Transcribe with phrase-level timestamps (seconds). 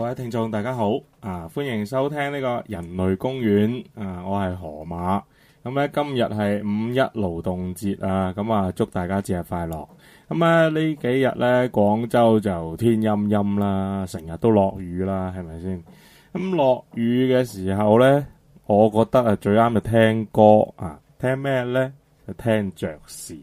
[0.00, 5.22] 各位听众大家好，啊欢迎收听呢个人类公园，啊我系河马，
[5.62, 9.86] 咁咧今日系五一劳动节啊，咁啊祝大家节日快乐。
[10.26, 15.84] 咁啊呢几日咧广州就天阴阴啦，成日都落雨啦，系咪先？
[16.32, 18.24] 咁落雨嘅时候咧，
[18.64, 21.92] 我觉得啊最啱就听歌啊，听咩咧
[22.26, 23.36] 就听爵士。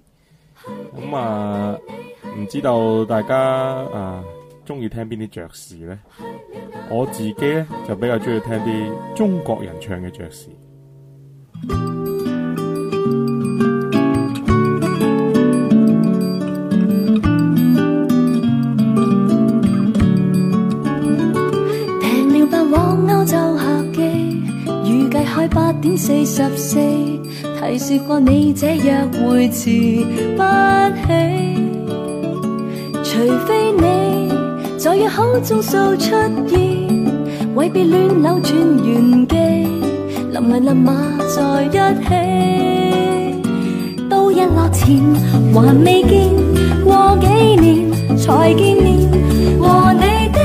[0.65, 1.77] 咁啊
[2.35, 4.23] 唔知道大家啊。
[4.67, 5.97] 中意听边啲爵士呢？
[6.89, 10.49] 我自己咧就比较中意听啲中国人唱嘅爵士。
[22.01, 24.43] 訂了班往歐洲客機，
[24.91, 30.05] 預計開八點四十四，提示過你這約會遲
[30.35, 31.55] 不起，
[33.05, 34.06] 除非你。
[34.87, 36.15] 在你口中诉出
[36.47, 36.87] 意，
[37.55, 40.93] 为别恋扭转玄机，临来立马
[41.27, 42.07] 在一
[43.97, 44.97] 起，都日落前
[45.53, 46.31] 还未见
[46.85, 47.27] 过几
[47.59, 49.09] 年才见面，
[49.59, 50.41] 和你的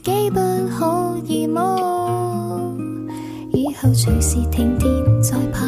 [0.00, 0.38] 自己不
[0.78, 2.70] 可以摸，
[3.50, 5.66] 以後隨時停電，再怕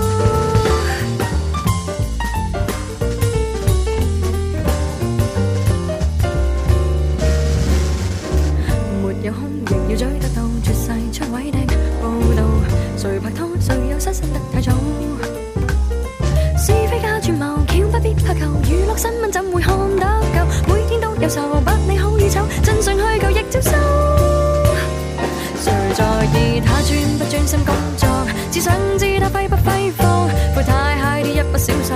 [26.83, 28.09] 专不专心工作，
[28.49, 30.27] 只想知他挥不挥霍。
[30.55, 31.95] 副太嗨的，一不小心，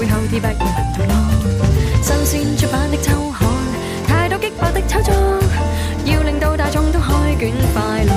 [0.00, 0.50] 背后跌跌
[0.96, 1.14] 跌落。
[2.00, 3.48] 新鲜出版的秋刊，
[4.06, 5.12] 太多激爆的炒作，
[6.06, 8.13] 要令到大众都开卷快乐。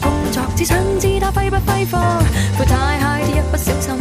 [0.00, 1.98] 工作只想知他挥不挥霍，
[2.56, 3.94] 阔太嗨的一不小心，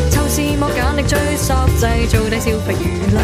[0.08, 3.20] 抽丝莫茧的追索，制造低消费娱乐。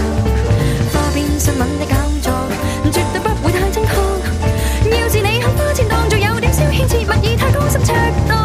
[0.93, 2.33] 花边新闻的炒作，
[2.91, 4.97] 绝对不会太健确。
[4.99, 8.38] 要是你肯花钱当作有点小牵殷物，以太高心灼。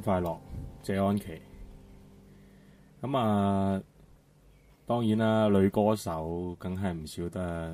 [0.00, 0.36] 快乐，
[0.82, 1.24] 谢安琪。
[3.02, 3.80] 咁啊，
[4.86, 7.72] 当然啦，女歌手梗系唔少得，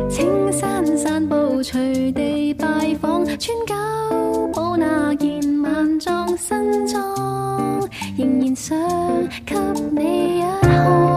[0.09, 2.67] 青山散步隨地拜
[3.01, 8.77] 訪，穿九補那件萬裝新裝，仍然想
[9.45, 9.57] 給
[9.97, 11.12] 你一看。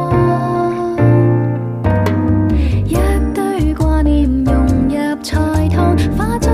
[6.12, 6.45] 发。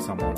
[0.00, 0.34] someone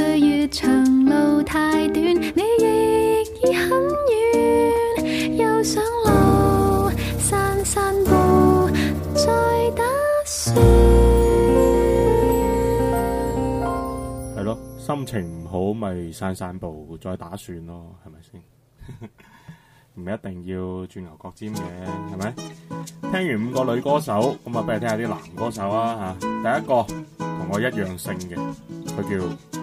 [0.00, 5.62] 月路太短，你亦已很又
[7.18, 8.70] 散散步，
[9.14, 9.72] 再
[14.34, 19.10] 系咯，心情唔好咪散散步再打算咯，系咪先？
[19.94, 20.10] 唔一
[20.42, 21.58] 定要转牛角尖嘅，
[22.08, 22.34] 系咪？
[23.02, 26.26] 听完五个女歌手，咁啊，不你听下啲男歌手啊吓。
[26.42, 26.86] 第一个
[27.18, 28.38] 同我一样姓嘅，
[28.96, 29.62] 佢叫。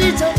[0.00, 0.37] 始终。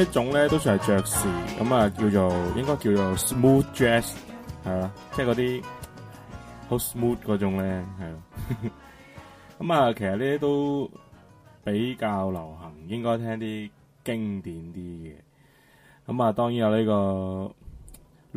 [0.00, 1.28] 呢種咧都算係爵士，
[1.60, 4.14] 咁啊叫做應該叫做 smooth jazz，
[4.64, 5.62] 係啦，即係嗰啲
[6.70, 8.70] 好 smooth 嗰種咧，係咯。
[9.60, 10.90] 咁啊，其實呢啲都
[11.64, 13.70] 比較流行，應該聽啲
[14.04, 15.14] 經典啲嘅。
[16.06, 17.54] 咁啊，當然有呢個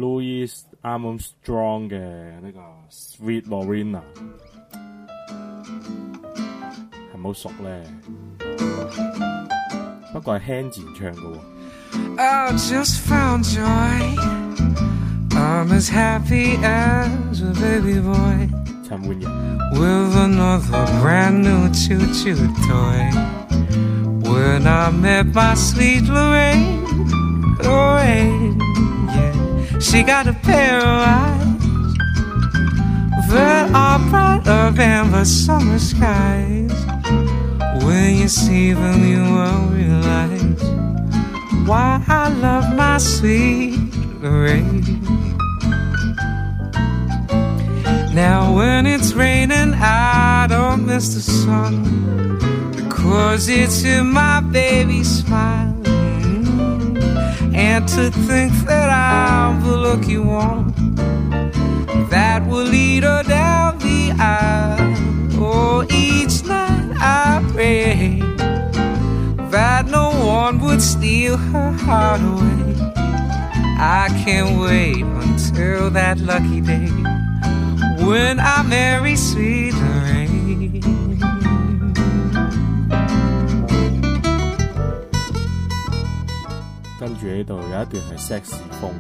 [0.04, 4.02] Louis Armstrong 嘅呢個 Sweet l o r r i n a
[7.15, 7.82] 係好熟咧，
[10.12, 11.52] 不過係 h e n d 唱嘅喎。
[12.17, 13.99] I just found joy.
[15.38, 18.49] I'm as happy as a baby boy.
[19.79, 22.36] With another brand new choo choo
[22.67, 23.10] toy.
[24.29, 26.84] When I met my sweet Lorraine,
[27.60, 28.60] Lorraine,
[29.08, 29.79] yeah.
[29.79, 31.63] She got a pair of eyes
[33.32, 34.43] that are bright
[34.75, 36.69] than the summer skies.
[37.84, 39.92] When you see them, you will realize
[41.67, 43.73] why I love my sweet
[44.21, 44.82] Lorraine.
[48.13, 51.76] Now, when it's raining, I don't miss the sun
[52.71, 56.97] because it's in my baby smiling.
[57.56, 60.73] And to think that I'm the lucky one
[62.10, 64.97] that will lead her down the aisle.
[65.45, 68.21] Oh, each night I pray
[69.55, 69.93] 跟住呢
[87.45, 88.91] 度有一段系爵士风，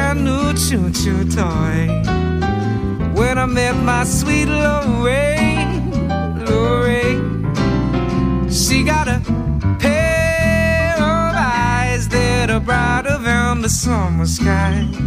[0.06, 1.82] brand new choo choo toy.
[3.20, 5.80] When I met my sweet Lorraine,
[6.48, 7.26] Lorraine,
[8.60, 9.20] she got a
[9.86, 11.34] pair of
[11.80, 14.98] eyes that are brighter than the summer skies.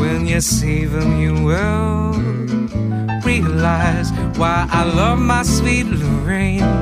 [0.00, 2.12] When you see them, you will
[3.30, 4.08] realize
[4.40, 6.72] why I love my sweet Lorraine.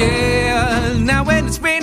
[0.00, 1.79] Yeah, now when it's raining.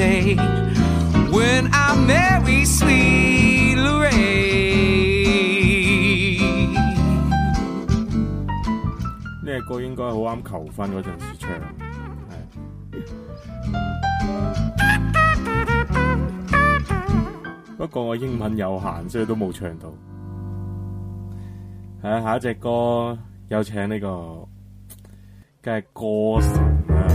[0.00, 0.08] 呢
[9.68, 11.50] 个应该好啱求婚嗰阵时唱，
[17.76, 19.92] 不过我英文有限，所以都冇唱到。
[22.00, 24.48] 系啊，下一只歌有请呢个
[25.62, 26.58] 系歌神
[26.88, 27.06] 啊，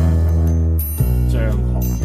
[1.32, 1.41] 张
[1.82, 2.04] 学。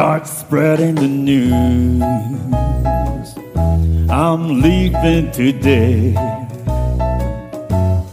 [0.00, 2.00] start spreading the news.
[4.08, 6.14] I'm leaving today.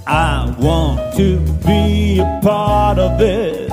[0.06, 3.69] I want to be a part of it.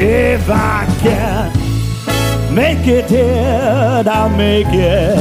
[0.00, 1.44] If I can
[2.54, 5.18] make it here, I'll make it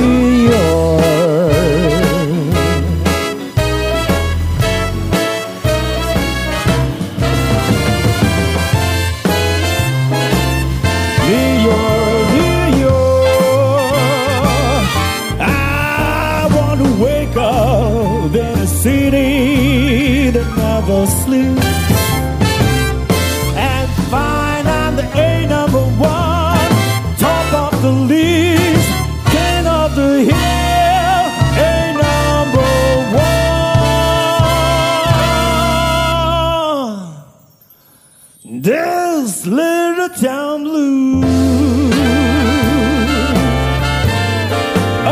[40.23, 41.25] Down Blues.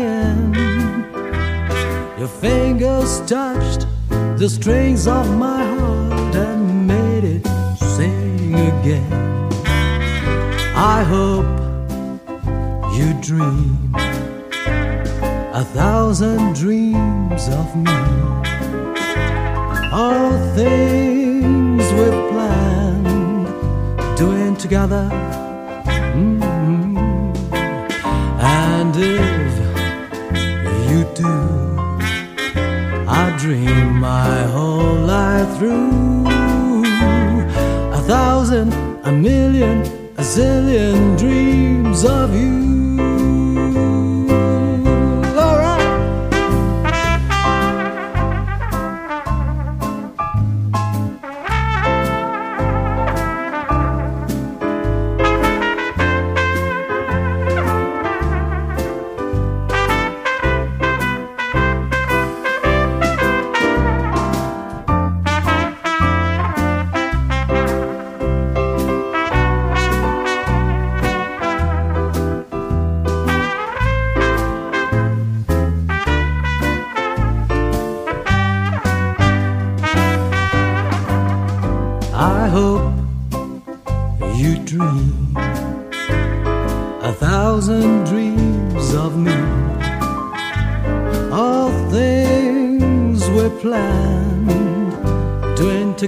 [0.00, 1.06] again.
[2.18, 7.46] Your fingers touched the strings of my heart and made it
[7.96, 9.12] sing again.
[10.74, 11.46] I hope
[12.96, 13.94] you dream
[15.52, 17.90] a thousand dreams of me.
[19.92, 25.08] All things we've planned, doing together
[31.14, 31.76] do.
[33.08, 36.26] I dream my whole life through
[37.98, 38.72] a thousand,
[39.04, 39.82] a million,
[40.16, 42.69] a zillion dreams of you.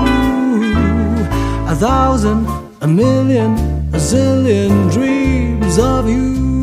[1.66, 2.46] a thousand,
[2.82, 3.56] a million,
[3.92, 6.55] a zillion dreams of you.